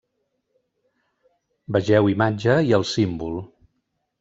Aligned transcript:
Vegeu 1.77 2.11
imatge 2.15 2.57
i 2.71 2.77
el 2.81 2.89
símbol. 2.95 3.39